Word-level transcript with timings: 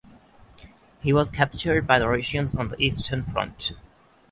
He 1.01 1.13
was 1.13 1.29
captured 1.29 1.85
by 1.85 1.99
the 1.99 2.07
Russians 2.07 2.55
on 2.55 2.69
the 2.69 2.81
Eastern 2.81 3.23
Front. 3.23 3.73